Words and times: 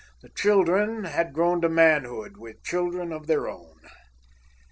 The 0.23 0.29
children 0.29 1.03
had 1.03 1.31
grown 1.31 1.61
to 1.61 1.69
manhood, 1.69 2.35
with 2.35 2.63
children 2.63 3.13
of 3.13 3.27
their 3.27 3.47
own. 3.47 3.81